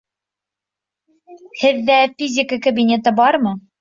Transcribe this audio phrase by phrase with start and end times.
[1.65, 3.55] Һеҙҙә физика кабинеты бармы?